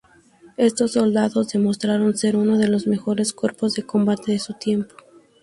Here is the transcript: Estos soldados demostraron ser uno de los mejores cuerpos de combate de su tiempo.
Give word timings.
Estos 0.57 0.93
soldados 0.93 1.49
demostraron 1.49 2.17
ser 2.17 2.35
uno 2.35 2.57
de 2.57 2.67
los 2.67 2.87
mejores 2.87 3.33
cuerpos 3.33 3.73
de 3.75 3.83
combate 3.83 4.31
de 4.31 4.39
su 4.39 4.55
tiempo. 4.55 4.95